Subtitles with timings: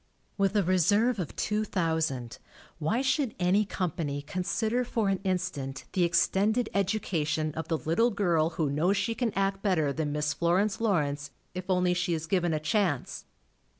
[0.35, 2.39] With a reserve of two thousand,
[2.79, 8.09] why should any company consider for an in stant the extended education of the little
[8.09, 12.25] girl who knows she can act better than Miss Florence Lawrence, if only she is
[12.25, 13.25] given a chance?